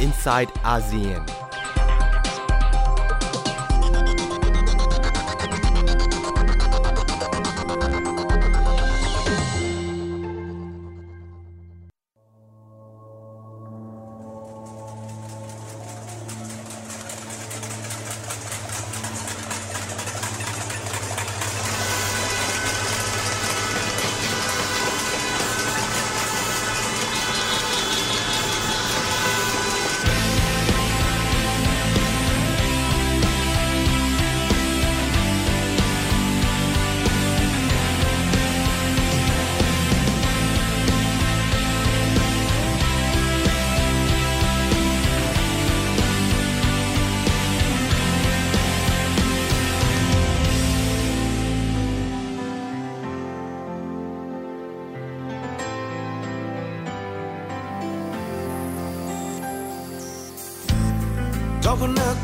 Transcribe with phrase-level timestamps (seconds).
[0.00, 1.37] inside ASEAN.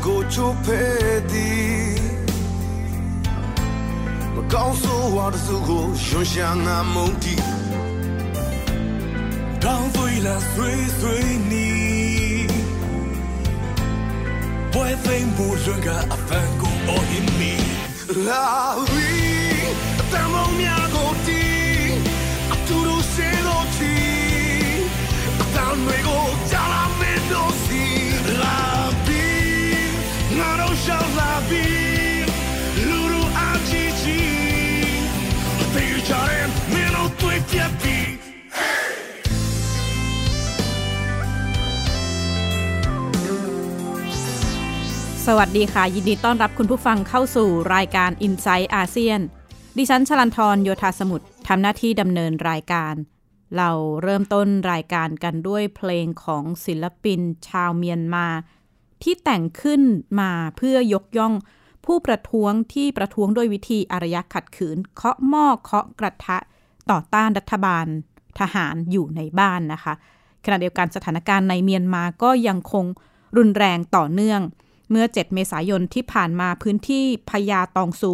[0.05, 1.95] Talk on that go to pay
[4.35, 7.35] မကောင်းဆိုးဝါတစုကိုရွှန်ရှာငါမုန်းတီ
[9.63, 11.69] တောင်းသွေးလာဆွေးဆွေးနီ
[14.73, 17.53] ဘွယ်သိမ်းဘူးလွန်ကအဖန်ကို all in me
[18.27, 18.45] la
[18.91, 19.09] vi
[19.99, 21.93] အတမုံများကိုတီး
[22.53, 23.95] အတူတူရှင်းလို့ချီ
[25.41, 27.83] အတန်တွေကိုကြားလာမင်းတို့စီ
[28.43, 28.74] la
[45.29, 49.19] สวัสดีค่ะ ยินดีต้อนรับคุณผู้ฟังเข้าสู่รายการ i n s i ซต์อาเซียน
[49.77, 52.93] ดิฉันชลันทรโยธาสมุทรทำหน้าที่ดำเนินรายการ
[53.57, 53.69] เรา
[54.03, 58.27] เริ่มต้นรายการกันด้วยเพลงของศิลปินชาวเมียนมา
[59.03, 59.81] ที่แต่งขึ้น
[60.19, 61.33] มาเพื่อยกย่อง
[61.85, 66.37] ผู้ประท้วงที่ประท้วงด้วยวิธีอารยะขัดขืน เคาะหม้อเคาะกระทะ
[66.91, 67.85] ต่อต้านรัฐบาล
[68.39, 69.93] ทหารอยู่ในบ้านนะคะ
[70.45, 72.85] ขณะเดียวกันสถานการณ์ในเมียนมาก็ยังคง
[73.37, 74.41] รุนแรงต่อเนื่อง
[74.89, 78.13] เมื่อ 7 เมษายนที่ผ่านมาพื้นที่พญาตองซู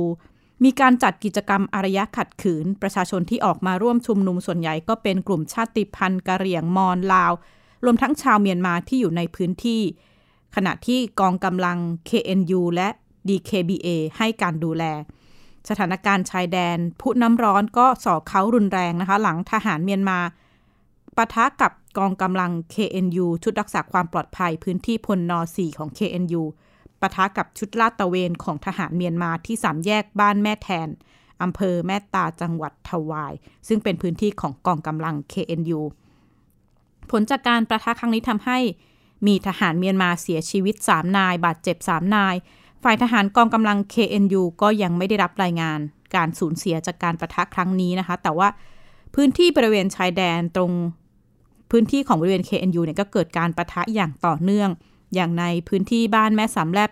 [0.64, 7.32] มีการจัดกิจกรรมอารยะขัดขืน ประชาชนที่ออกมาร่วมชุมนุมส่วนใหญ่ก็เป็นกลุ่มชาติพันธุ์กะเหรี่ยงมอญลาว
[7.86, 9.82] รวมทั้งชาวเมียนมาที่อยู่ในพื้นที่
[10.56, 11.78] ขณะที่กองกำลัง
[12.10, 12.90] KNU และ
[13.28, 13.88] DKBA
[14.18, 14.84] ให้การดูแล
[15.70, 20.20] สถานการณ์ชายแดน ผู้น้ำร้อนก็ส่อเขารุนแรงนะคะ หลังทหารเมียนมา
[21.18, 26.44] ปะทะกับ กองกำลัง KNU ชุดรักษาความปลอดภัยพื้นที่พลน 4 ของ KNU
[27.02, 30.90] ปะทะกับชุดลาดตระเวนของทหารเมียนมาที่สามแยกบ้านแม่แทน
[31.42, 33.34] อำเภอแม่ตาจังหวัดทวาย
[33.68, 35.82] ซึ่งเป็นพื้นที่ของกองกำลัง KNU
[37.12, 38.58] ผลจากการประทะครั้งนี้ทำให้
[39.28, 42.36] มีทหารเมียนมาเสียชีวิต 3 นาย บาดเจ็บ 3 นาย
[42.84, 45.80] ฝ่ายทหารกองกำลัง KNU ก็ยังไม่ได้รับรายงาน
[46.16, 48.48] การสูญเสียจากการประทะครั้งนี้นะคะ แต่ว่า
[49.16, 50.72] พื้นที่บริเวณชายแดนตรง
[51.72, 54.70] พื้นที่ของบริเวณ KNU เนี่ยก็เกิดการประทะอย่างต่อเนื่อง
[55.16, 56.92] อย่างในพื้นที่บ้านแม่สามแลบ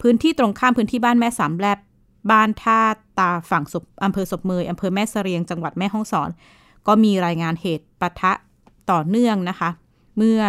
[0.00, 1.78] พื้นที่ตรงข้ามพื้นที่บ้านแม่สามแลบ
[2.30, 2.80] บ้านท่า
[3.18, 6.30] ตาฝั่งศพอำเภอศพเมยอำเภอแม่เสรียงจังหวัดแม่ฮ่องสอน
[6.86, 8.32] ก็มีรายงานเหตุปะทะ
[8.90, 9.70] ต่อเนื่องนะคะ
[10.16, 10.40] เมื่อ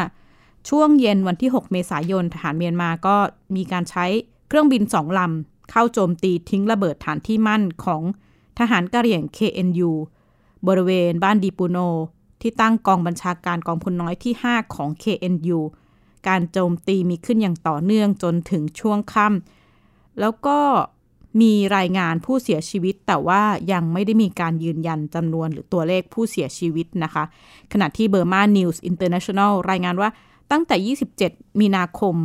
[0.70, 3.16] ช่วงเย็นวันที่ 6 เมษายนทหารเมียนมาก็
[3.56, 4.06] มีการใช้
[4.48, 8.02] เครื่องบินสองลำเข้าโจมตีทิ้งระเบิดฐานที่มั่นของ
[8.60, 9.92] ทหารกะเหรี่ยง KNU
[10.68, 11.78] บริเวณบ้านดีปูโน
[12.42, 15.60] ที่ตั้งกองบัญชาการกองพลน้อยที่ 5 ของ KNU
[16.28, 20.60] การโจมตีมีขึ้นอย่างต่อเนื่องจนถึงช่วงค่ำแล้วก็
[21.42, 23.42] มีรายงานผู้เสียชีวิต แต่ว่า
[23.72, 27.24] ยังไม่ได้มีการยืนยันจำนวนหรือตัวเลขผู้เสียชีวิตนะคะ
[27.74, 30.10] ขณะที่ Burma News International รายงานว่า
[30.52, 32.16] ตั้งแต่ 27 มีนาคม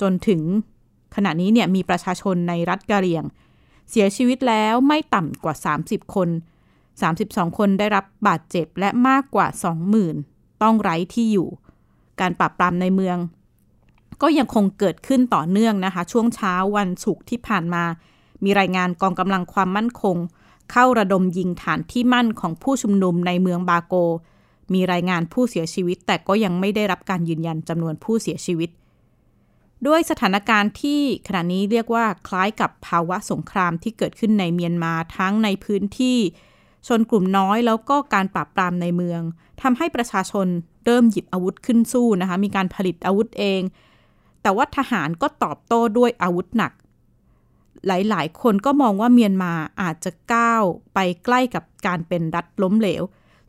[0.00, 0.40] จนถึง
[1.16, 3.24] ขณะนี้เนี่ยมีประชาชนในรัฐกะเหรี่ยง
[3.90, 5.54] เสียชีวิตแล้วไม่ต่ำกว่า
[5.84, 6.28] 30 คน
[7.22, 9.46] 32 คนได้รับบาดเจ็บและมากกว่า
[10.04, 11.48] 20,000 ต้องไร้ที่อยู่
[12.20, 13.18] การปราบปรามในเมือง
[14.22, 17.84] ก็ยังคงเกิดขึ้นต่อเนื่องนะคะ ช่วงเช้าวันศุกร์ที่ผ่านมา
[18.44, 20.16] มีรายงานกองกำลังความมั่นคง
[20.72, 23.94] เข้าระดมยิงฐานที่มั่นของผู้ชุมนุมในเมืองบาโก
[24.72, 28.70] มีรายงานผู้เสียชีวิต แต่ก็ยังไม่ได้รับการยืนยันจำนวนผู้เสียชีวิต
[29.86, 36.18] ด้วยสถานการณ์ที่ขณะนี้เรียกว่าคล้ายกับภาวะสงครามที่เกิดขึ้นในเมียนมาทั้งในพื้นที่
[36.86, 39.22] ชนกลุ่มน้อยแล้วก็การปราบปรามในเมือง
[39.62, 40.46] ทำให้ประชาชน
[40.84, 43.60] เริ่มหยิบอาวุธขึ้นสู้นะคะ มีการผลิตอาวุธเอง
[44.42, 46.72] แต่ว่าทหารก็ตอบโต้ด้วยอาวุธหนัก
[47.86, 49.52] หลายๆ คนก็มองว่าเมียนมา
[49.82, 50.64] อาจจะก้าว
[50.94, 53.02] ไปใกล้กับการเป็นรัฐล้มเหลว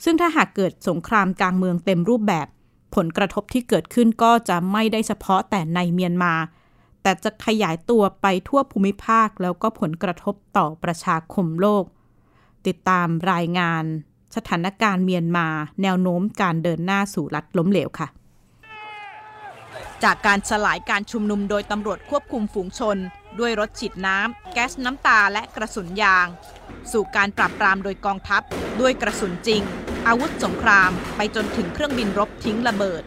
[0.04, 2.48] ซึ่งถ้าหากเกิดสงครามกลางเมืองเต็มรูปแบบ
[2.96, 6.34] ผลกระทบที่เกิดขึ้นก็จะไม่ได้เฉพาะแต่ในเมียนมา
[7.02, 11.84] แต่จะขยายตัวไปทั่วภูมิภาคแล้วก็ผลกระทบต่อประชาคมโลก
[12.68, 13.84] ติดตามรายงาน
[14.36, 15.48] สถานการณ์เมียนมา
[15.82, 18.08] แนวโน้มการเดินหน้าสู่รัฐล้มเหลวค่ะ
[20.04, 22.98] จากการสลายการชุมนุมโดยตำรวจควบคุมฝูงชน
[23.40, 26.28] ด้วยรถฉีดน้ำ แก๊สน้ำตาและกระสุนยาง
[26.92, 28.42] สู่การปราบปรามโดยกองทัพ
[28.82, 29.62] ด้วยกระสุนจริง
[30.08, 33.04] อาวุธสงคราม ไปจนถึงเครื่องบินรบทิ้งระเบิด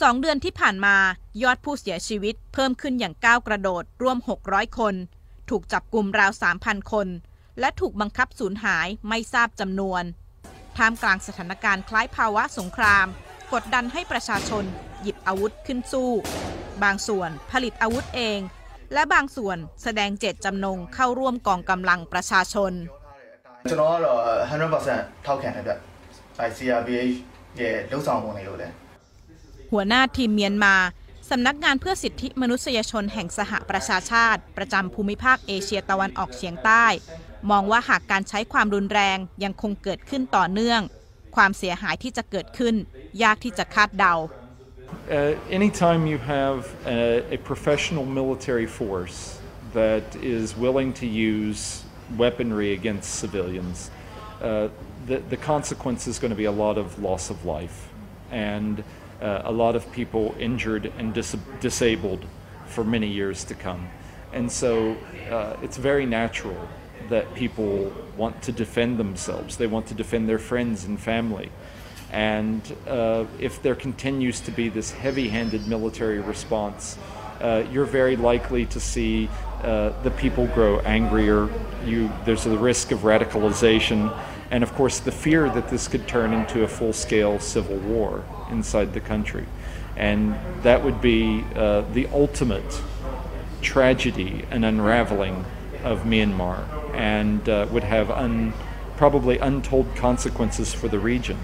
[0.00, 0.96] สองเดือนที่ผ่านมา
[1.42, 4.18] ยอดผู้เสียชีวิตเพิ่มขึ้นอย่างก้าวกระโดดร่วม
[4.48, 4.94] 600 คน
[5.50, 6.30] ถูกจับกลุ่มราว
[6.60, 7.08] 3,000 คน
[7.59, 10.03] และถูกบังคับสูญหายไม่ทราบจำนวน
[10.77, 13.07] ท่ามกลางสถานการณ์คล้ายภาวะสงคราม
[13.53, 14.63] กดดันให้ประชาชน
[15.01, 16.11] หยิบอาวุธขึ้นสู้
[16.83, 18.39] บางส่วนผลิตอาวุธเอง
[18.93, 22.71] และบางส่วนแสดงเจตจำนงเข้าร่วมกองกำลังประชาชน
[23.69, 24.19] ကျွန်တော်ကတော့
[24.89, 25.73] 100%ထောက်ခံတယ်ဗျ။
[26.47, 27.13] ICRBH
[27.59, 28.73] ရဲ့လှုပ်ဆောင်ပုံတွေကိုလည်း
[29.71, 30.75] หัวหน้าทีมเมียนมา
[31.29, 36.85] สำนักงานเพื่อสิทธิมนุษยชนแห่งสหประชาชาติ ประจำภูมิภาคเอเชียตะวันออกเฉียงใต้
[37.50, 40.80] มองว่าหากการใช้ความรุนแรงยังคงเกิดขึ้นต่อเนื่อง
[41.36, 42.74] ความเสียหายที่จะเกิดขึ้น
[43.22, 44.14] ยากที่จะคาดเดา
[45.10, 47.00] Uh, anytime you have a,
[47.36, 49.18] a professional military force
[49.72, 50.06] that
[50.36, 51.62] is willing to use
[52.22, 53.76] weaponry against civilians,
[54.40, 54.68] uh,
[55.08, 57.78] the, the consequence is going to be a lot of loss of life
[58.30, 58.74] and
[59.20, 62.22] uh, a lot of people injured and dis- disabled
[62.66, 63.82] for many years to come.
[64.32, 64.96] And so
[65.30, 66.60] uh, it's very natural
[67.08, 69.56] that people want to defend themselves.
[69.56, 71.50] They want to defend their friends and family.
[72.12, 76.96] And uh, if there continues to be this heavy handed military response,
[77.40, 79.28] uh, you're very likely to see
[79.62, 81.48] uh, the people grow angrier.
[81.84, 84.16] You, there's a risk of radicalization,
[84.50, 88.24] and of course, the fear that this could turn into a full scale civil war
[88.50, 89.46] inside the country.
[89.96, 92.80] And that would be uh, the ultimate
[93.60, 95.44] tragedy and unraveling
[95.90, 96.58] of Myanmar,
[96.94, 98.52] and uh, would have un,
[98.96, 101.38] probably untold consequences for the region.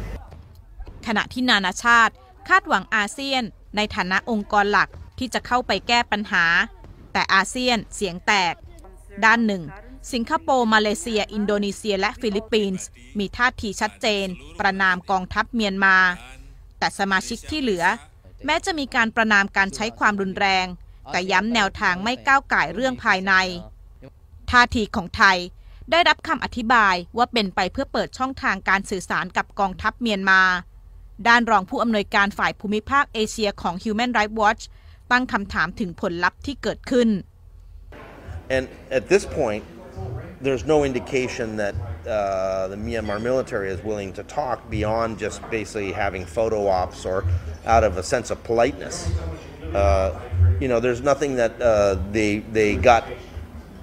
[1.07, 2.15] ขณะที่นานาชาติ
[2.49, 3.43] คาดหวังอาเซียน
[3.77, 4.89] ในฐานะองค์กรหลัก
[5.19, 6.45] ที่จะเข้าไปแก้ปัญหา
[7.13, 8.55] แต่อาเซียนเสียงแตก
[9.25, 9.63] ด้านหนึ่ง
[10.13, 12.87] สิงคโปร์ มาเลเซีย อินโดนีเซีย และฟิลิปปินส์
[13.19, 14.27] มีท่าทีชัดเจน
[14.61, 15.97] ประณามกองทัพเมียนมา
[16.79, 17.85] แต่สมาชิกที่เหลือ
[18.47, 20.67] แม้จะมีการประณามการใช้ความรุนแรง
[21.13, 23.33] แต่ย้ำแนวทางไม่ก้าวก่ายเรื่องภายใน
[24.51, 25.39] ท่าทีของไทย
[25.91, 30.43] ได้รับคำอธิบายว่าเป็นไปเพื่อเปิดช่องทางการสื่อสารกับกองทัพเมียนมา
[31.29, 34.63] ด้านรองผู้อำนวยการฝ่ายภูมิภาคเอเชียของ Human Rights Watch
[35.13, 37.09] ตั้งคำถามถึงผลลัพธ์ที่เกิดขึ้น
[38.57, 38.65] And
[38.99, 39.63] at this point,
[40.45, 41.75] there's no indication that
[42.09, 47.19] uh, the Myanmar military is willing to talk beyond just basically having photo ops or
[47.67, 48.97] out of a sense of politeness.
[49.75, 50.19] Uh,
[50.63, 51.67] you know, there's nothing that uh,
[52.17, 53.03] they they got,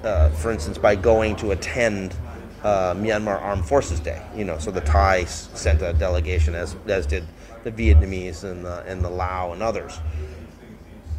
[0.04, 2.14] uh, for instance, by going to attend
[2.62, 4.22] uh, Myanmar Armed Forces Day.
[4.36, 7.24] You know, so the Thai s- sent a delegation, as as did
[7.64, 9.98] the Vietnamese and the and the Lao and others.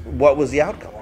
[0.06, 0.94] What was the outcome?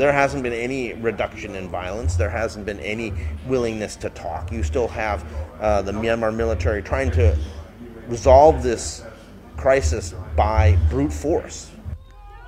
[0.00, 2.16] there hasn't been any reduction in violence.
[2.16, 3.12] There hasn't been any
[3.46, 4.50] willingness to talk.
[4.50, 5.18] You still have
[5.60, 7.36] uh, the Myanmar military trying to
[8.08, 9.04] resolve this
[9.56, 11.58] crisis by brute force.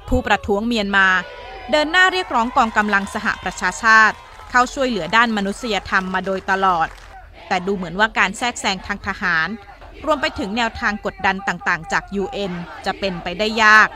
[0.09, 1.09] ผู้ประท้วงเมียนมา
[1.71, 4.17] เดินหน้าเรียกร้องกองกำลังสหประชาชาติ
[4.50, 6.88] เข้าช่วยเหลือด้านมนุษยธรรมมาโดยตลอด
[7.48, 9.48] แต่ดูเหมือนว่าการแทรกแซงทางทหาร
[10.06, 12.54] รวมไปถึงแนวทางกดดันต่างๆ จาก UN
[12.86, 13.88] จะเป็นไปได้ยาก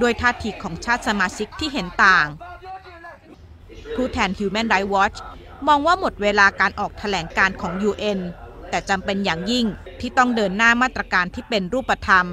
[0.00, 2.26] ด้วยท่าทีของชาติสมาชิกที่เห็นต่าง
[3.96, 5.18] ผู้แทน Human Rights Watch
[5.68, 8.20] มองว่าหมดเวลาการออกแถลงการของ UN
[8.70, 9.66] แต่จำเป็นอย่างยิ่ง
[10.00, 12.26] ที่ต้องเดินหน้ามาตรการที่เป็นรูปธรรม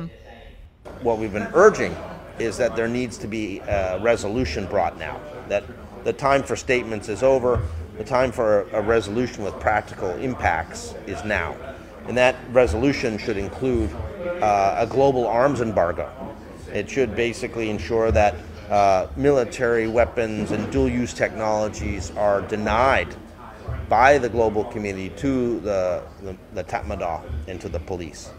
[1.07, 1.93] What we've been urging
[2.47, 3.45] is that there needs to be
[3.77, 5.15] a resolution brought now.
[5.51, 5.63] That
[6.09, 7.61] the time for statements is over.
[7.99, 11.55] The time for a resolution with practical impacts is now.
[12.07, 13.91] And that resolution should include
[14.41, 16.09] uh, a global arms embargo.
[16.73, 18.33] It should basically ensure that
[18.71, 23.15] uh, military weapons and dual use technologies are denied
[23.87, 28.31] by the global community to the, the, the Tatmadaw and to the police.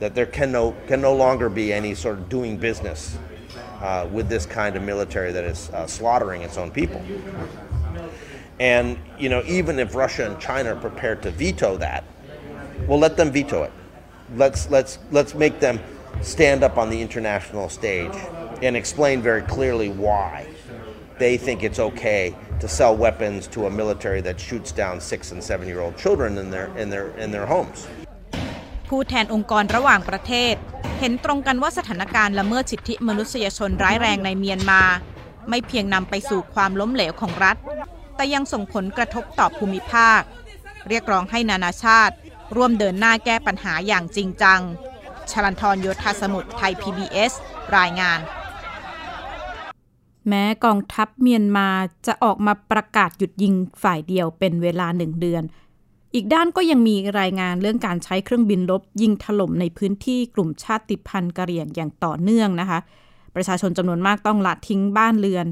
[0.00, 3.18] That there can no, can no longer be any sort of doing business
[3.81, 7.01] uh, with this kind of military that is uh, slaughtering its own people.
[8.59, 12.03] And you know, even if Russia and China are prepared to veto that,
[12.87, 13.71] well, let them veto it.
[14.35, 15.79] Let's let's let's make them
[16.21, 18.13] stand up on the international stage
[18.61, 20.47] and explain very clearly why
[21.19, 25.43] they think it's okay to sell weapons to a military that shoots down six and
[25.43, 27.87] seven year old children in their in their in their homes.
[28.87, 30.55] ผู้แทนองค์กรระหว่างประเทศ
[30.98, 34.82] เห็นตรงกันว่าสถานการณ์ละเมิดสิทธิมนุษยชนร้ายแรงในเมียนมา
[35.48, 37.56] ไม่เพียงนำไปสู่ความล้มเหลวของรัฐ
[38.16, 40.20] แต่ยังส่งผลกระทบต่อภูมิภาค
[40.88, 42.14] เรียกร้องให้นานาชาติ
[42.56, 44.60] ร่วมเดินหน้าแก้ปัญหาอย่างจริงจัง
[45.30, 47.32] ชลันทรโยธาสมุทรไทย PBS
[47.76, 48.18] รายงาน
[50.28, 51.68] แม้กองทัพเมียนมา
[52.06, 55.42] จะออกมาประกาศหยุดยิงฝ่ายเดียวเป็นเวลาหนึ่งเดือน
[56.14, 62.78] อีกด้านก็ยังมีรายงานเรื่องการใช้เครื่องบินลบยิงถล่มในพื้นที่กลุ่มชาติพันธุ์กะเหรี่ยงอย่างต่อเนื่องนะคะ
[63.34, 65.46] ประชาชนจำนวนมากต้องละทิ้งบ้านเรือน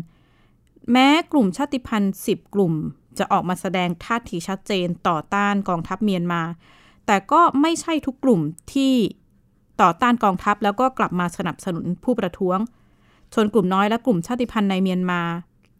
[0.92, 2.74] แม้กลุ่มชาติพันธุ์ 10 กลุ่ม
[3.18, 6.42] จะออกมาแสดงท่าทีชัดเจนต่อต้านกองทัพเมียนมา
[7.06, 8.40] แต่ก็ไม่ใช่ทุกกลุ่ม
[8.72, 8.92] ที่
[9.82, 12.58] ต่อต้านกองทัพแล้วก็กลับมาสนับสนุนผู้ประท้วง
[13.34, 15.20] ชนกลุ่มน้อยและกลุ่มชาติพันธุ์ในเมียนมา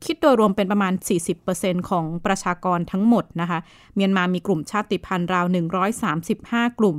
[0.04, 0.92] คิดโดยรวมเป็นประมาณ
[1.40, 3.58] 40%ของประชากรทั้งหมดนะคะ
[3.94, 5.46] เมียนมามีกลุ่มชาติพันธุ์ราว
[6.12, 6.96] 135 กลุ่ม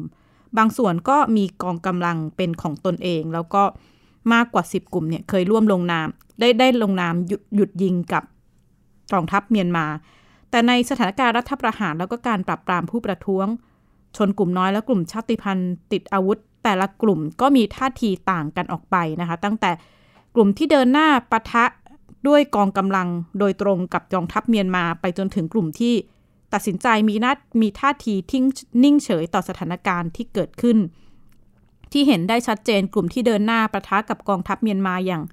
[0.57, 3.63] บางส่วนก็มีกองกำลังเป็นของตนเอง แล้วก็
[4.33, 6.07] มากกว่า 10 กลุ่มเนี่ยเคยร่วมลงนาม
[6.39, 8.23] ได้ได้ลงนามหยุดหยุดยิงกับ
[9.13, 9.85] กองทัพเมียนมา
[10.49, 13.47] แต่ในสถานการณ์รัฐประหารแล้วก็การปราบปรามผู้ประท้วง
[14.17, 19.71] ชนกลุ่มน้อยและกลุ่มชาติพันธุ์ติดอาวุธ แต่ละกลุ่มก็มีท่าทีต่างกันออกไปนะคะ ตั้งแต่
[20.35, 21.65] กลุ่มที่เดินหน้าปะทะ
[22.27, 23.07] ด้วยกองกำลัง
[23.39, 25.93] โดยตรงกับกองทัพเมียนมาไปจนถึงกลุ่มที่
[26.53, 28.45] ตัดสินใจมีนัดมีท่าทีทิ้ง
[28.83, 30.77] นิ่งเฉยต่อสถานการณ์ที่เกิดขึ้น
[31.91, 35.23] ที่เห็นได้ชัดเจนกลุ่มที่เดินหน้าประทะกับกองทัพเมียนมาอย่าง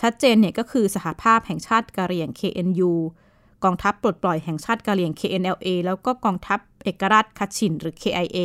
[0.00, 2.92] ชัดเจนเนี่ยก็คือสหภาพแห่งชาติกะเหรี่ยง KNU
[3.64, 8.38] กองทัพปลดปล่อยแห่งชาติกะเหรี่ยง KNLA แล้วก็กองทัพเอกราชคัชินหรือ KIA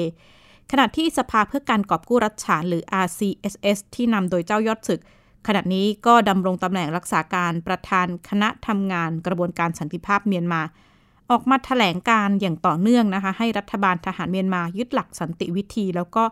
[0.72, 5.02] ขณะที่สภาเพื่อการกอบกู้รัฐฉานหรือ RCSS ที่นำโดยเจ้ายอดศึก
[5.48, 10.62] ขณะนี้ก็ดำรงตำแหน่งรักษาการประธานคณะทำงานกระบวนการสันติภาพเมียนมา
[11.32, 16.24] ออกมาถแถลงการอย่างต่อเนื่องนะคะ ให้รัฐบาลทหารเมียนมายึดหลักสันติวิธี แล้วก็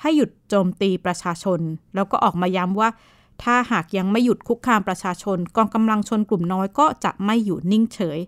[0.00, 1.60] ให้หยุดโจมตีประชาชน
[1.94, 2.88] แล้วก็ออกมาย้ำว่า
[3.42, 8.18] ถ้าหากยังไม่หยุดคุกคามประชาชน กองกำลังชนกลุ่มน้อยก็จะไม่อยู่นิ่งเฉย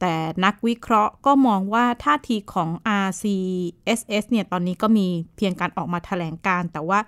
[0.00, 2.68] แต่นักวิเคราะห์ก็มองว่าท่าทีของ
[3.06, 6.98] RCSS เนี่ยตอนนี้ก็มีเพียงการออกมาถแถลงการแต่ว่า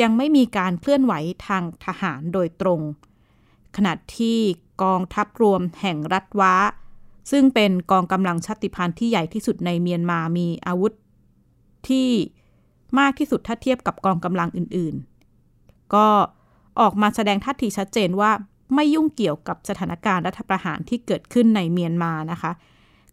[0.00, 1.12] ยังไม่มีการเคลื่อนไหว
[1.46, 2.80] ทางทหารโดยตรง
[3.76, 4.38] ขณะที่
[4.82, 6.54] กองทัพรวมแห่งรัฐว้า
[7.30, 10.92] ซึ่งเป็นกองกำลังชาติพันธุ์ที่ใหญ่ที่สุดในเมียนมามีอาวุธ
[11.88, 12.08] ที่
[12.98, 16.06] มากที่สุดถ้าเทียบกับกองกำลังอื่นๆ ก็
[16.80, 18.30] ออกมาแสดงท่าทีชัดเจนว่า
[18.74, 22.52] ไม่ยุ่งเกี่ยวกับสถานการณ์รัฐประหารที่เกิดขึ้นในเมียนมานะคะ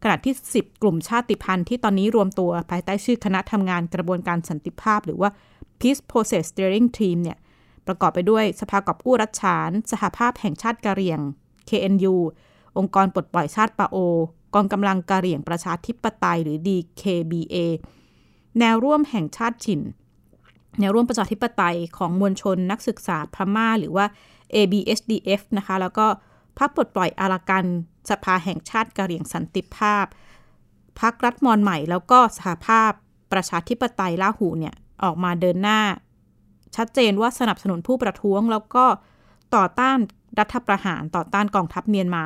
[0.04, 5.30] ขณะที่ 10 กลุ่มชาติพันธุ์ที่ตอนนี้รวมตัวภายใต้ชื่อคณะทำงานกระบวนการสันติภาพ หรือว่า
[5.82, 7.38] Peace Process Steering Team เนี่ย
[7.88, 11.20] ประกอบไปด้วยสภากอบกู้รัฐฉาน สหภาพแห่งชาติกะเหรี่ยง
[11.70, 12.16] KNU
[12.78, 13.98] องค์กรปลดปล่อยชาติปาโอ
[14.56, 17.56] กองกำลังกะเหรี่ยงประชาธิปไตยหรือ DKBA
[18.60, 19.82] แนวร่วมแห่งชาติฉิน
[20.80, 24.06] แนวร่วมประชาธิปไตยของมวลชนนักศึกษาพม่าหรือว่า
[24.56, 26.06] ABSDF นะคะ แล้วก็
[26.60, 27.66] พรรคปลดปล่อยอารากัน
[28.10, 30.06] สภาแห่งชาติกะเหรี่ยงสันติภาพ
[31.00, 32.92] พรรครัฐมอนใหม่แล้วก็สหภาพ
[33.34, 35.80] ประชาธิปไตยล่าหูเนี่ย ออกมาเดินหน้า
[36.76, 38.86] ชัดเจนว่าสนับสนุนผู้ประท้วง แล้วก็
[39.56, 39.98] ต่อต้าน
[40.40, 42.24] รัฐประหารต่อต้านกองทัพเมียนมา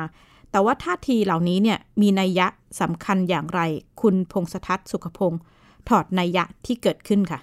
[0.50, 2.46] แต่ว่าท่าทีเหล่านี้เนี่ยมีนัยยะ
[2.80, 3.60] สำคัญอย่างไร
[4.00, 5.40] คุณพงษทัศน์สุขพงศ์
[5.88, 7.40] ถอดนัยยะที่เกิดขึ้นค่ะ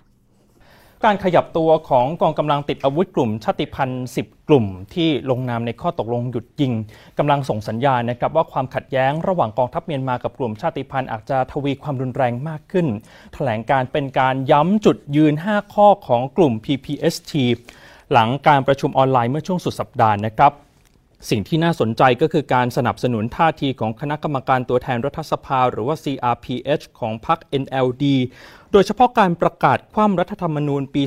[1.05, 6.73] การขยับตัวของกองกำลังติดอาวุธกลุ่มชาติพันธุ์ 10 กลุ่ม ที่ลงนามในข้อตกลงหยุดยิง
[7.17, 12.87] กำลังส่งสัญญาณนะครับว่าความขัดแย้งระหว่างกองทัพเมียนมากับกลุ่มชาติพันธุ์อาจจะทวีความรุนแรงมากขึ้น
[13.33, 17.33] แถลงการเป็นการย้ำจุดยืน 5 ข้อของกลุ่ม PPST
[18.11, 20.51] หลังการประชุมออนไลน์เมื่อช่วงสุดสัปดาห์นะครับ
[21.29, 28.03] สิ่งที่น่าสนใจก็คือการสนับสนุนท่าทีของคณะกรรมการตัวแทนรัฐสภา หรือว่า CRPH ของพรรค NLD
[28.71, 31.03] โดยเฉพาะการประกาศคว่ำรัฐธรรมนูญปี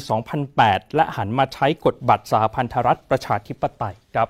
[0.47, 4.29] 2008 และหันมาใช้กฎบัตรสหพันธรัฐประชาธิปไตยครับ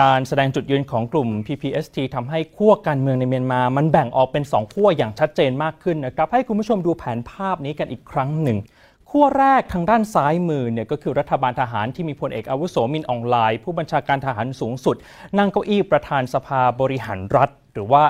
[0.00, 8.58] การแสดงจุดยืนของกลุ่ม PPST ทำให้ขั้วการเมืองในเมียนมา มันแบ่งออกเป็น 2 ขั้วอย่างชัดเจนมากขึ้นนะครับ ให้คุณผู้ชมดูแผนภาพนี้กันอีกครั้งหนึ่ง
[9.12, 14.96] ขั้วแรกทางด้านซ้ายมือเนี่ยก็คือรัฐบาลทหารที่มีพลเอกอาวุโสมินอองไลน์ผู้บัญชาการทหารสูงสุด
[15.38, 18.04] นั่งเก้าอี้ประธานสภาบริหารรัฐ หรือว่า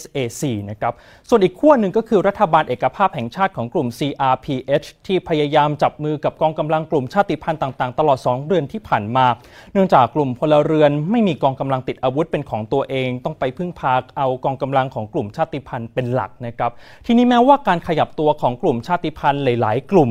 [0.00, 0.92] SAC นะครับ
[1.28, 9.26] ส่วนอีกขั้วหนึ่งก็คือรัฐบาลเอกภาพแห่งชาติของกลุ่ม CRPH ที่พยายามจับมือกับกองกำลังกลุ่มชาติพันธุ์ต่างๆ ตลอด 2 เดือนที่ผ่านมา
[9.72, 16.70] เนื่องจากกลุ่มพลเรือนไม่มีกองกำลังติดอาวุธเป็นของตัวเอง ต้องไปพึ่งพาเอากองกำลังของกลุ่มชาติพันธุ์เป็นหลักนะครับ
[17.06, 20.10] ทีนี้แม้ว่าการขยับตัวของกลุ่มชาติพันธุ์หลาย ๆ กลุ่ม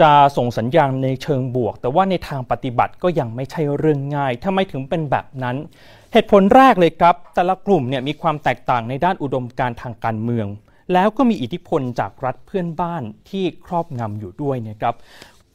[0.00, 5.58] จะส่งสัญญาณในเชิงบวก แต่ว่าในทางปฏิบัติก็ยังไม่ใช่เรื่องง่ายทำไมถึงเป็นแบบนั้น
[6.12, 10.46] เหตุผลแรกเลยครับ แต่ละกลุ่มเนี่ยมีความแตกต่างในด้านอุดมการทางการเมือง
[10.92, 14.94] แล้วก็มีอิทธิพลจากรัฐเพื่อนบ้านที่ครอบงำอยู่ด้วยนะครับ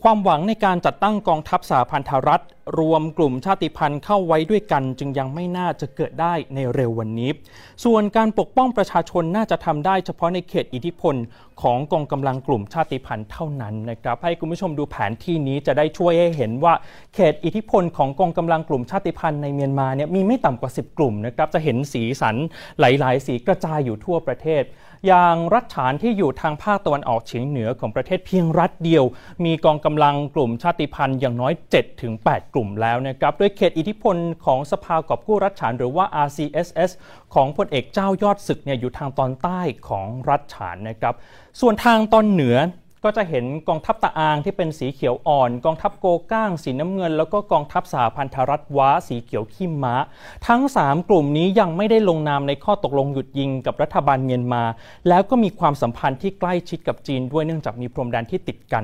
[0.03, 2.43] ความหวังในการจัดตั้งกองทัพสหพันธรัฐ
[2.79, 7.31] รวมกลุ่มชาติพันธุ์เข้าไว้ด้วยกัน จึงยังไม่น่าจะเกิดได้ในเร็ววันนี้
[7.83, 11.15] ส่วนการปกป้องประชาชนน่าจะทำได้เฉพาะในเขตอิทธิพล
[11.61, 16.73] ของกองกำลังกลุ่มชาติพันธุ์เท่านั้นนะครับให้คุณผู้ชมดูแผนที่นี้จะได้ช่วยให้เห็นว่า
[17.15, 22.35] เขตอิทธิพลของกองกำลังกลุ่มชาติพันธุ์ในเมียนมาเนี่ยมีไม่ต่ำกว่า 10 กลุ่มนะครับจะเห็นสีสัน
[22.79, 24.63] หลาย ๆ สีกระจายอยู่ทั่วประเทศ
[25.05, 29.03] อย่างรัฐฉานที่อยู่ทางภาคตะวันออกเฉียงเหนือของประเทศเพียงรัฐเดียว
[29.45, 31.53] มีกองกำลังกลุ่มชาติพันธุ์อย่างน้อย
[32.03, 36.91] 7-8 กลุ่มแล้วนะครับด้วยเขตอิทธิพลของสภากอบกู้รัฐฉานหรือว่า RCSS
[37.33, 41.13] ของพลเอกเจ้ายอดศึกเนี่ยอยู่ทางตอนใต้ของรัฐฉานนะครับ
[41.61, 42.57] ส่วนทางตอนเหนือ
[43.05, 49.95] ก็จะเห็นกองทัพตะอางที่เป็นสีเขียวอ่อน กองทัพโกก้างสีน้ำเงิน แล้วก็กองทัพสหพันธรัฐว้าสีเขียวขี้ม้า
[50.47, 54.63] ทั้ง 3 กลุ่มนี้ยังไม่ได้ลงนามในข้อตกลงหยุดยิงกับรัฐบาลเมียนมา
[55.09, 58.83] แล้วก็มีความสัมพันธ์ที่ใกล้ชิดกับจีนด้วยเนื่องจากมีพรมแดนที่ติดกัน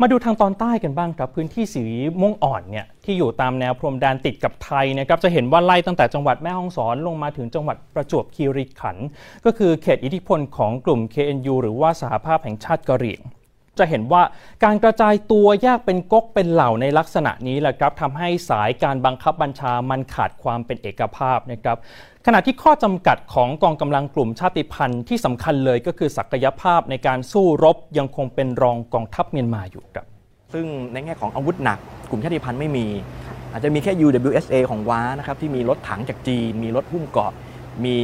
[0.00, 1.84] มาดูทางตอนใต้กันบ้างครับพื้นที่สี
[2.20, 9.06] ม่วงอ่อนเนี่ยที่อยู่ตามแนวพรมแดนติดกับไทยนะครับจะเห็นว่าไล่ตั้งแต่จังหวัดแม่ฮ่องสอนลงมาถึงจังหวัดประจวบคีรีขันธ์
[9.44, 13.20] ก็คือเขตอิทธิพลของกลุ่ม KNU หรือว่าสหภาพแห่งชาติกะเหรี่ยง
[13.78, 14.22] จะเห็นว่า
[14.64, 21.76] การกระจายตัวแยกเป็นก๊กเป็นเหล่าในลักษณะนี้แหละครับทำให้สายการบังคับบัญชามันขาดความเป็นเอกภาพนะครับ
[22.26, 30.06] ขณะที่ข้อจำกัดของกองกำลังกลุ่มชาติพันธุ์ที่สำคัญเลยก็คือศักยภาพในการสู้รบยังคงเป็นรองกองทัพเมียนมาอยู่ครับ
[30.54, 31.78] ซึ่งในแง่ของอาวุธหนัก
[32.10, 32.86] กลุ่มชาติพันธุ์ไม่มี
[33.52, 37.32] อาจจะมีแค่ UWSA ของว้านะครับที่มีรถถังจากจีน มีรถหุ้มเกาะ
[37.84, 37.96] มี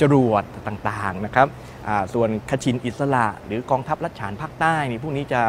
[0.00, 1.46] จรวดต่างๆนะครับ
[2.14, 5.40] ส่วนคชินอิสระหรือกองทัพรัชฉานภาคใต้นี่พวกนี้จะ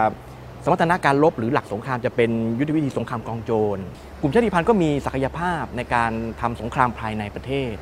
[0.63, 3.77] สมรรถนะการลบหรือหลักสงครามจะเป็นยุทธวิธีสงครามกองโจร
[4.21, 6.11] กลุ่มชาติพันธุ์ก็มีศักยภาพในการ
[6.41, 7.73] ทำสงครามภายในประเทศ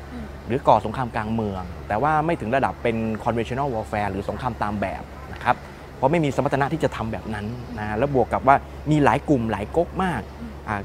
[0.46, 5.56] หรือก่อสงครามกลางเมือง แต่ว่าไม่ถึงระดับเป็น conventional warfare หรือสงครามตามแบบนะครับ
[5.96, 7.46] เพราะไม่มีสมรรถนะที่จะทำแบบนั้น
[7.78, 8.56] นะแล้วบวกกับว่า
[8.90, 10.22] มีหลายกลุ่มหลายก๊กมาก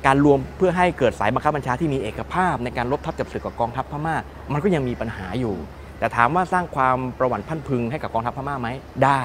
[0.05, 4.15] การรวมเพื่อให้เกิดสายบังคับบัญชาที่มีเอกภาพ ในการลบทับจับศึกกับกองทัพพม่า
[4.53, 5.55] มันก็ยังมีปัญหาอยู่
[5.99, 8.69] แต่ถามว่าสร้างความประวัติพันพึงให้กับกองทัพพม่าไหม
[9.03, 9.21] ได้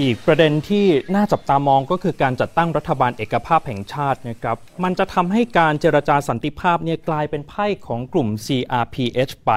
[0.00, 9.52] อีกประเด็นที่น่าจับตามองก็คือการจัดตั้งรัฐบาลเอกภาพแห่งชาตินะครับมันจะทำให้การเจรจาสันติภาพเนี่ยกลายเป็นไพ่ของกลุ่ม CRPH ไป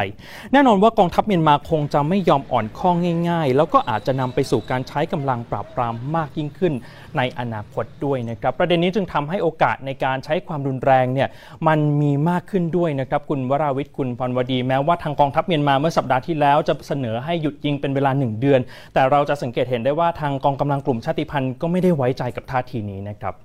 [0.54, 2.95] แน่นอนว่ากองทัพเมียนมาคงจะไม่ยอมอ่อนข้อง
[3.30, 6.73] ง่าย ๆ แล้วก็อาจจะนำไปสู่การใช้กำลังปราบปรามมากยิ่งขึ้น
[7.17, 11.30] ในอนาคตด้วยนะครับ ประเด็นนี้จึงทำให้โอกาสในการใช้ความรุนแรงเนี่ย
[11.67, 18.60] มันมีมากขึ้นด้วยนะครับคุณวราวิทย์คุณพรวดี แม้ว่าทางกองทัพเมียนมาเมื่อสัปดาห์ที่แล้วจะเสนอให้หยุดยิงเป็นเวลาหนึ่งเดือน
[18.93, 23.35] แต่เราจะสังเกตเห็นได้ว่าทางกองกำลังกลุ่มชาติพันธุ์ก็ไม่ได้ไว้ใจกับท่าทีนี้นะครับ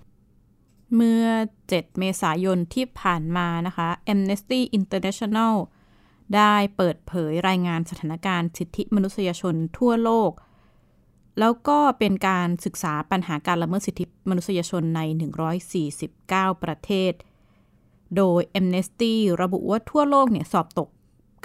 [0.94, 1.24] เมื่อ
[1.64, 5.54] 7 เมษายนที่ผ่านมานะคะ Amnesty International
[6.36, 10.30] ได้เปิดเผยรายงานสถานการณ์สิทธิมนุษยชนทั่วโลก
[11.38, 15.00] แล้วก็เป็นการศึกษาปัญหาการละเมิดสิทธิมนุษยชนใน
[15.82, 17.12] 149 ประเทศ
[18.16, 20.88] โดย Amnesty ระบุว่าทั่วโลกเนี่ยสอบตก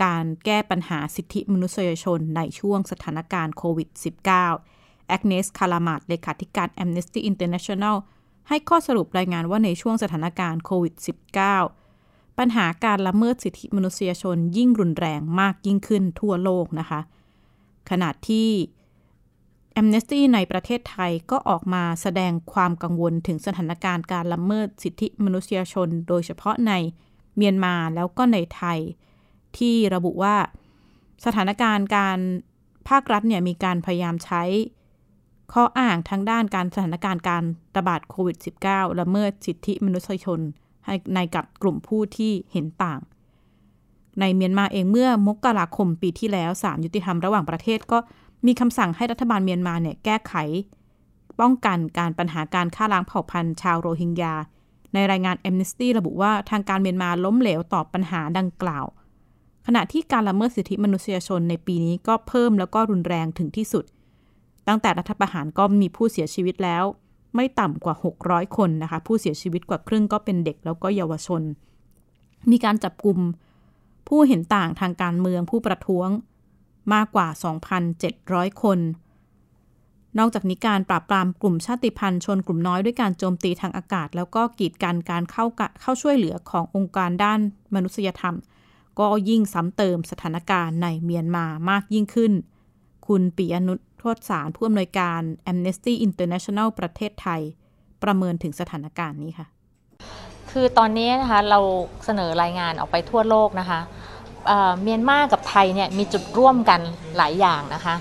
[0.03, 3.89] การแก้ปัญหาสิทธิมนุษยชนในช่วงสถานการณ์โควิด
[4.33, 4.78] -19
[5.09, 7.95] แอกเนสคารามาดเลขาธิการ Amnesty International
[8.47, 10.93] ให้ข้อสรุปรายงานว่าในช่วงสถานการณ์โควิด
[11.67, 16.99] -19 ปัญหาการละเมิดสิทธิมนุษยชนยิ่งรุนแรงมากยิ่งขึ้นทั่วโลกนะคะ
[17.89, 18.49] ขณะที่
[19.79, 26.73] Amnesty ในประเทศไทยก็ออกมาแสดงความกังวลถึงสถานการณ์การละเมิดสิทธิมนุษยชน โดยเฉพาะใน
[27.35, 28.79] เมียนมาแล้วก็ในไทย
[29.57, 30.35] ที่ระบุว่า
[31.25, 32.19] สถานการณ์การ
[32.89, 34.43] ภาครัฐเนี่ยมีการพยายามใช้
[35.53, 37.43] ข้ออ้างทางด้านการสถานการณ์การ
[37.77, 40.39] ระบาดโควิด -19 ละเมิดสิทธิมนุษยชน
[40.85, 42.99] ให้ในกับกลุ่มผู้ที่เห็นต่าง
[44.19, 47.97] ในเมียนมาเองเมื่อมกราคมปีที่แล้วศาลยุติธรรมระหว่างประเทศก็
[48.45, 50.33] มีคำสั่งให้รัฐบาลเมียนมาเนี่ยแก้ไข
[51.39, 54.35] ป้องกันการปัญหาการฆ่าล้างเผ่าพันธุ์ชาวโรฮิงญา
[54.93, 58.85] ในรายงาน Amnesty ระบุว่าทางการเมียนมาล้มเหลวต่อปัญหาดังกล่าว
[59.67, 63.85] ขณะที่การละเมิดสิทธิมนุษยชนในปีนี้ก็เพิ่มแล้วก็รุนแรงถึงที่สุด
[64.69, 66.83] ตั้งแต่รัฐประหารก็มีผู้เสียชีวิตแล้ว
[67.35, 71.41] ไม่ต่ำกว่า 600 คนนะคะ ผู้เสียชีวิตกว่าครึ่งก็เป็นเด็กแล้วก็เยาวชน
[72.51, 73.19] มีการจับกลุ่ม
[74.07, 76.09] ผู้เห็นต่างทางการเมืองผู้ประท้วง
[76.93, 77.27] มากกว่า
[77.95, 78.79] 2,700 คน
[80.19, 85.45] นอกจากนี้การปราบปรามกลุ่มชาติพันธุ์ชนกลุ่มน้อยด้วยการโจมตีทางอากาศ แล้วก็กีดกันการเข้า
[85.81, 87.39] เข้าช่วยเหลือขององค์การด้าน
[87.75, 88.35] มนุษยธรรม
[88.99, 92.33] ก็ยิ่งซ้ำเติมสถานการณ์ในเมียนมามากยิ่งขึ้น
[93.07, 97.41] คุณปิยนุช โทษสารผู้อำนวยการ Amnesty International ประเทศไทย
[98.03, 99.47] ประเมินถึงสถานการณ์นี้ค่ะ
[100.51, 101.59] คือตอนนี้นะคะเรา
[102.05, 103.79] เสนอรายงานออกไปทั่วโลกนะคะ
[104.81, 106.79] เมียนมากับไทยเนี่ยมีจุดร่วมกัน
[107.17, 107.95] หลายอย่างนะคะ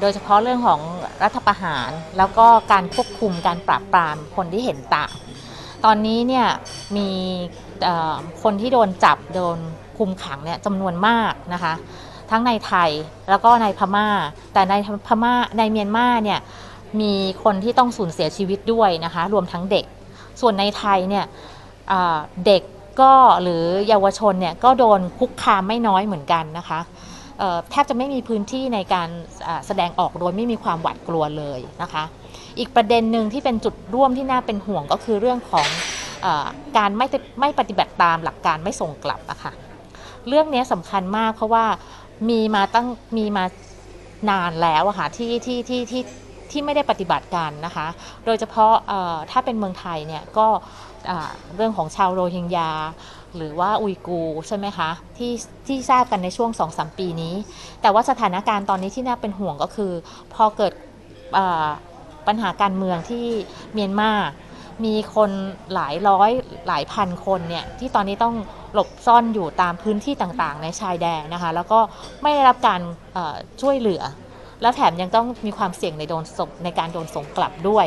[0.00, 0.80] โดยเฉพาะเรื่องของ
[1.22, 5.12] รัฐประหาร แล้วก็การควบคุมการปราบปรามคนที่เห็นต่าง
[5.84, 6.46] ตอนนี้เนี่ย
[6.96, 7.08] มี
[8.42, 9.58] คนที่โดนจับโดน
[9.98, 11.72] คุมขังเนี่ยจำนวนมากนะคะ
[12.30, 12.90] ทั้งในไทย
[13.30, 14.08] แล้วก็ในพม่า
[14.52, 14.74] แต่ใน
[15.06, 16.40] พม่าในเมียนมาเนี่ย
[17.00, 17.12] มี
[17.44, 19.84] คนที่ต้องสูญเสียชีวิตด้วยนะคะ รวมทั้งเด็ก
[20.40, 21.24] ส่วนในไทยเนี่ย
[22.46, 22.62] เด็ก
[23.00, 23.12] ก็
[23.42, 26.80] หรือเยาวชนเนี่ยก็โดนคุกคามไม่น้อยเหมือนกันนะคะ
[27.70, 29.08] แทบจะไม่มีพื้นที่ในการ
[29.66, 32.04] แสดงออกโดยไม่มีความหวาดกลัวเลยนะคะ
[32.58, 35.66] อีกประเด็นหนึ่งที่เป็นจุดร่วมที่น่าเป็นห่วงก็คือเรื่องของ
[36.24, 36.26] อ
[36.76, 37.06] การไม่
[37.40, 39.52] ไม่ปฏิบัติตามหลักการไม่ส่งกลับอะค่ะ
[40.28, 41.64] เรื่องนี้สำคัญมากเพราะว่า
[42.28, 43.44] มีมาตั้งมีมา
[44.30, 46.02] นานแล้วอะค่ะที่ที่ที่ที่
[46.50, 47.86] ที่ไม่ได้ปฏิบัติกันนะคะ
[48.26, 48.72] โดยเฉพาะ
[49.30, 50.46] ถ้าเป็นเมืองไทยเนี่ยก็
[51.56, 52.70] เรื่องของชาวโรฮิงญา
[53.36, 55.32] หรือว่าอุยกูร์ใช่ไหมคะที่
[55.66, 57.34] ที่ทราบกันในช่วง 2-3 ปีนี้
[57.82, 59.92] แต่ว่าสถานการณ์ตอนนี้ที่น่าเป็นห่วงก็คือ
[60.34, 60.72] พอเกิด
[62.26, 63.26] ปัญหาการเมืองที่
[63.72, 64.10] เมียนมา
[64.84, 65.30] มีคน
[65.74, 66.30] หลายร้อย
[66.68, 68.34] หลายพันคนเนี่ยที่ตอนนี้ต้อง
[68.74, 71.80] หลบซ่อนอยู่ตามพื้นที่ต่างๆ ในชายแดนนะคะ แล้วก็
[72.22, 72.80] ไม่ได้รับการ
[73.62, 74.02] ช่วยเหลือ
[74.62, 77.86] แล้วแถมยังต้องมีความเสี่ยงในโดนส่งในการโดนส่งกลับด้วย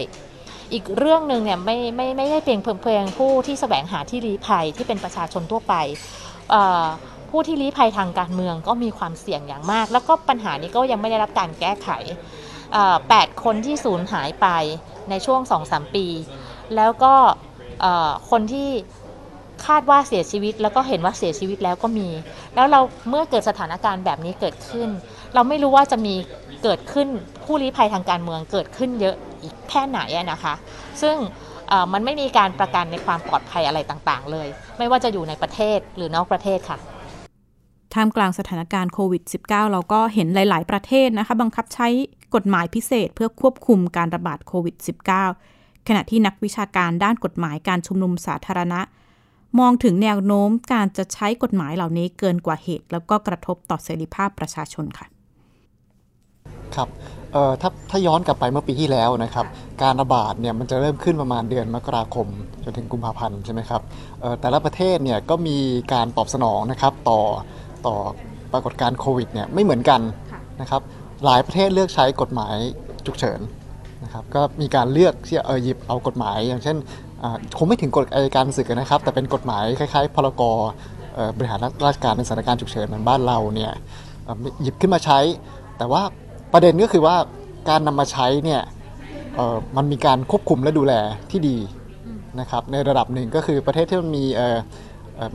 [0.73, 5.73] อีกเรื่องหนึ่งเนี่ยไม่ไม่ไม่ได้เพียงเพียงผู้ที่แสวงหาที่ลี้ภัยที่เป็นประชาชนทั่วไป
[7.30, 11.89] ผู้ที่ลี้ภัยทางการเมืองก็มีความเสี่ยงอย่างมาก แล้วก็ปัญหานี้ก็ยังไม่ได้รับการแก้ไข
[12.73, 14.47] เอ่อแปดคนที่สูญหายไป
[15.10, 16.06] ในช่วง 2-3 ปี
[16.75, 17.13] แล้วก็
[18.29, 18.69] คนที่
[19.65, 22.10] คาดว่าเสียชีวิต แล้วก็เห็นว่าเสียชีวิตแล้วก็มี
[22.55, 24.89] แล้วเราเมื่อเกิดสถานการณ์แบบนี้เกิดขึ้น
[25.34, 26.15] เราไม่รู้ว่าจะมี
[26.63, 27.07] เกิดขึ้น
[27.43, 29.99] ผู้ลี้ภัยทางการเมืองเกิดขึ้นเยอะอีกแค่ไหน
[30.31, 30.53] นะคะ
[31.01, 31.15] ซึ่ง
[31.93, 36.77] มันไม่มีการประกันในความปลอดภัยอะไรต่างๆ เลย ไม่ว่าจะอยู่ในประเทศหรือนอกประเทศค่ะ
[37.93, 41.88] ท่ามกลางสถานการณ์โควิด -19 เราก็เห็นหลาย ๆ ประเทศนะคะ บังคับใช้
[42.36, 48.82] กฎหมายพิเศษเพื่อควบคุมการระบาดโควิด -19 ขณะที่นักวิชาการด้านกฎหมายการชุมนุมสาธารณะ
[49.60, 55.08] มองถึงแนวโน้มการจะใช้กฎหมายเหล่านี้เกินกว่าเหตุ แล้วก็กระทบต่อเสรีภาพประชาชนค่ะ
[56.76, 56.89] ครับ
[57.34, 59.46] เอ่อถ้าถ้าย้อนกลับไปเมื่อปีที่แล้วนะครับ
[59.84, 62.28] การระบาดเนี่ยมันจะเริ่มขึ้นประมาณเดือนมกราคม
[62.63, 63.82] จนถึงกุมภาพันธ์ใช่ไหมครับ
[64.22, 65.58] เอ่อแต่ละประเทศเนี่ยก็มี
[65.94, 67.22] การตอบสนองนะครับต่อ
[67.86, 67.96] ต่อ
[68.54, 70.02] ปรากฏการณ์โควิดเนี่ยไม่เหมือนกัน
[70.62, 70.82] นะครับ
[71.26, 72.56] หลายประเทศเลือกใช้กฎหมาย
[73.06, 73.39] ฉุกเฉิน
[74.03, 76.77] นะครับก็มีการเลือกที่เออหยิบเอากฎหมาย อย่างเช่น
[77.57, 80.51] คงไม่ถึงกฎอัยการศึกนะครับ แต่เป็นกฎหมายคล้ายๆพรกอ
[81.37, 83.71] บริหารราชการในสถานการณ์ฉุกเฉินเหมือนบ้านเราเนี่ย
[84.61, 85.19] หยิบขึ้นมาใช้
[85.77, 86.01] แต่ว่า
[86.53, 87.15] ประเด็นก็คือว่า
[87.69, 88.61] การนำมาใช้เนี่ย
[89.77, 90.93] มันมีการควบคุมและดูแล
[91.31, 91.57] ที่ดี
[92.39, 94.25] นะครับในระดับหนึ่งก็คือประเทศที่มันมี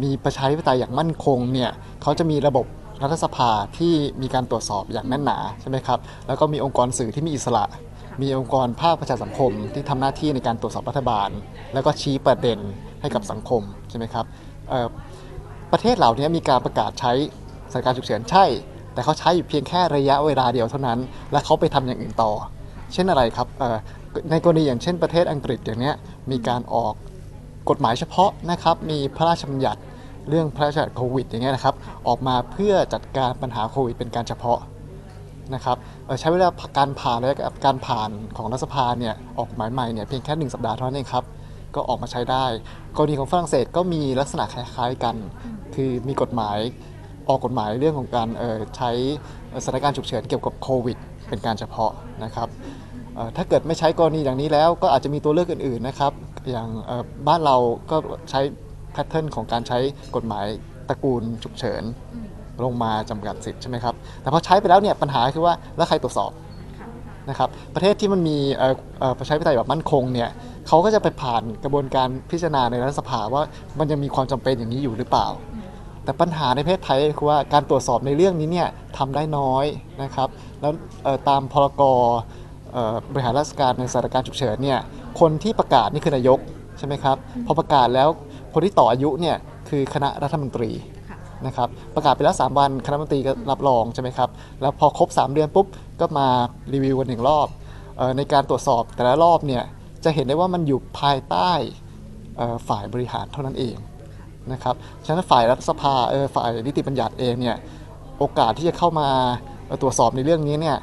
[0.03, 1.71] มีประชาธิปไตยอย่างมั่นคงเนี่ย
[2.03, 2.67] เขาจะมีระบบ
[3.03, 7.65] รัฐสภาที่มีการตรวจสอบอย่างแน่นหนาใช่ไหมครับแล้วก็มีองค์กรสื่อที่มีอิสระ
[8.21, 11.29] มีองค์กรภาคประชาสังคมที่ทำหน้าที่ในการตรวจสอบรัฐบาล
[11.75, 12.59] แล้วก็ชี้ประเด็น
[13.01, 14.27] ให้กับสังคมใช่ไหมครับ
[15.73, 17.13] ประเทศเหล่านี้มีการประกาศใช้
[17.73, 18.45] สถานการณ์ฉุกเฉินใช่
[18.93, 20.99] แต่เขาใช้อยู่เพียงแค่ระยะเวลาเดียวเท่านั้น
[21.33, 22.33] และเขาไปทำอย่างอื่นต่อ
[22.93, 23.47] เช่นอะไรครับ
[24.31, 25.93] ในกรณีอย่างเช่นประเทศอังกฤษอย่างนี้
[26.31, 26.95] มีการออก
[27.71, 29.81] กฎหมายเฉพาะนะครับมีพระราชบัญญัติ
[30.29, 31.75] เรื่องพระราชบัญญัติโควิดอย่างเงี้ยนะครับ
[32.09, 34.59] ออกมาเพื่อจัดการปัญหาโควิดเป็นการเฉพาะ
[35.55, 41.25] นะครับเอ่อใช้เวลาการผ่านและการผ่านของรัฐสภาเนี่ยออกหมายใหม่เนี่ยเพียงแค่หนึ่งสัปดาห์เท่านั้นเองครับ
[41.75, 42.45] ก็ออกมาใช้ได้
[42.97, 45.17] กรณีของฝรั่งเศสก็มีลักษณะคล้ายๆกัน
[45.75, 46.59] คือมีกฎหมาย
[47.29, 48.91] ออกกฎหมายเรื่องของการเอ่อใช้
[49.65, 50.97] สถานการณ์ฉุกเฉินเกี่ยวกับโควิด
[51.29, 51.93] เป็นการเฉพาะ
[52.25, 52.49] นะครับ
[53.15, 56.13] เอ่อถ้าเกิดไม่ใช้กรณีอย่างนี้แล้วก็อาจจะมีตัวเลือกอื่นๆนะครับ
[56.51, 57.57] อย่างเอ่อบ้านเรา
[57.91, 57.97] ก็
[58.31, 58.41] ใช้
[58.93, 59.79] แพทเทิร์นของการใช้
[60.17, 60.47] กฎหมาย
[60.89, 61.83] ตระกูลฉุกเฉิน
[62.65, 66.31] ลงมาจำกัดสิทธิ์ใช่ไหมครับแต่พอใช้ไปแล้วเนี่ยปัญหาคือว่าแล้วใครตรวจสอบ
[67.31, 68.39] นะครับประเทศที่มันมี
[69.19, 70.29] ประชาธิปไตยแบบมั่นคงเนี่ย
[70.67, 73.43] เขาก็จะไปผ่านกระบวนการพิจารณาในรัฐสภาว่า
[73.79, 75.29] มันยังมีความจำเป็นอย่างนี้อยู่หรือเปล่า
[76.05, 79.65] แต่ปัญหาในประเทศไทยคือว่าการตรวจสอบในเรื่องนี้เนี่ยทำได้น้อย
[80.03, 80.29] นะครับ
[80.61, 80.73] แล้ว
[81.29, 81.83] ตามพรก
[83.13, 84.79] บริหารราชการในสถานการณ์ฉุกเฉินเนี่ย
[85.21, 86.39] คนที่ประกาศนี่คือนายก
[86.79, 87.17] ใช่ไหมครับ
[87.47, 88.09] พอประกาศแล้ว
[88.53, 89.37] คนที่ต่ออายุเนี่ย
[89.69, 90.71] คือคณะรัฐมนตรี
[91.47, 94.31] นะครับประกาศไปแล้ว 3 วันคณะมนตรีก็รับรองใช่ไหมครับ
[94.61, 95.67] แล้วพอครบ 3 เดือนปุ๊บ
[96.01, 96.29] ก็มา
[96.73, 97.49] รีวิวกันหนึ่งรอบ
[98.01, 99.63] ออในการตรวจสอบแต่ละรอบเนี่ย
[100.05, 101.51] จะเห็นได้ว่ามันอยู่ภายใต้
[102.69, 103.77] ฝ่ายบริหารเท่านั้นเอง
[104.53, 105.95] นะครับฉะนั้นฝ่ายรัฐสภา
[106.35, 107.57] ฝ่ายนิติบัญญัติเองเนี่ย
[108.19, 109.09] โอกาสที่จะเข้ามา
[109.83, 110.77] ตรวจสอบในเรื่องนี้เนี่ย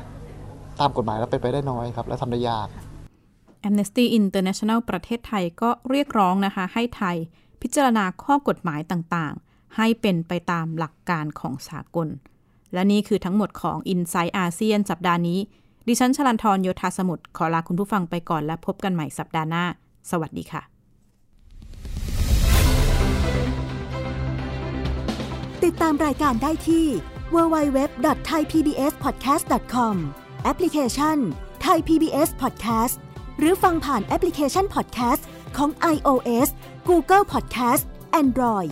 [0.80, 2.68] ตามกฎหมายแล้วไปไปได้น้อยครับ และทำได้ยาก
[3.68, 7.18] Amnesty International ประเทศไทยก็เรียกร้องนะคะให้ไทย
[7.62, 9.43] พิจารณาข้อกฎหมายต่างๆ
[9.78, 12.08] ให้เป็นไปตามหลักการของสากล
[12.74, 15.40] และนี่คือทั้งหมดของ i n s i ซต์อาเซียนสัปดาห์นี้
[15.88, 19.66] ดิฉันชลันทรโยธาสมุทรขอลาคุณผู้ฟังไปก่อนและพบกันใหม่สัปดาห์หน้า
[20.12, 20.62] สวัสดีค่ะ
[25.64, 26.86] ติดตามรายการได้ที่
[27.36, 29.96] www.thaipbspodcast.com
[30.44, 31.18] แอปพลิเคชัน
[31.66, 32.96] Thai PBS Podcast
[33.40, 35.22] หรือฟังผ่านแอปพลิเคชัน Podcast
[35.58, 36.50] ของ iOS
[36.90, 37.84] Google Podcast
[38.22, 38.72] Android